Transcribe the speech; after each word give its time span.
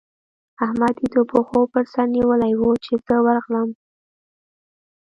احمد 0.65 0.95
يې 1.03 1.07
د 1.13 1.15
پښو 1.31 1.61
پر 1.73 1.83
سره 1.93 2.05
نيولی 2.15 2.53
وو؛ 2.55 2.71
چې 2.85 2.93
زه 3.05 3.15
ورغلم. 3.25 3.69